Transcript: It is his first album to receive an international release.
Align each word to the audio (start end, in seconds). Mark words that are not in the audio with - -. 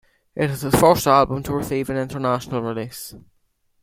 It 0.35 0.49
is 0.49 0.61
his 0.63 0.73
first 0.73 1.05
album 1.05 1.43
to 1.43 1.53
receive 1.53 1.91
an 1.91 1.97
international 1.97 2.63
release. 2.63 3.13